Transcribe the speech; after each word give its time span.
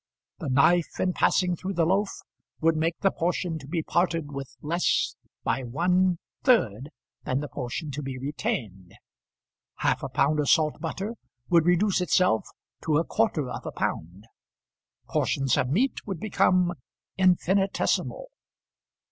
The 0.39 0.49
knife 0.49 0.99
in 0.99 1.13
passing 1.13 1.55
through 1.55 1.75
the 1.75 1.85
loaf 1.85 2.09
would 2.59 2.75
make 2.75 2.99
the 3.01 3.11
portion 3.11 3.59
to 3.59 3.67
be 3.67 3.83
parted 3.83 4.31
with 4.31 4.57
less 4.63 5.15
by 5.43 5.61
one 5.61 6.17
third 6.41 6.89
than 7.23 7.39
the 7.39 7.47
portion 7.47 7.91
to 7.91 8.01
be 8.01 8.17
retained. 8.17 8.95
Half 9.75 10.01
a 10.01 10.09
pound 10.09 10.39
of 10.39 10.49
salt 10.49 10.81
butter 10.81 11.17
would 11.49 11.67
reduce 11.67 12.01
itself 12.01 12.49
to 12.85 12.97
a 12.97 13.03
quarter 13.05 13.47
of 13.51 13.63
a 13.63 13.71
pound. 13.71 14.25
Portions 15.07 15.55
of 15.55 15.69
meat 15.69 15.99
would 16.07 16.19
become 16.19 16.73
infinitesimal. 17.19 18.29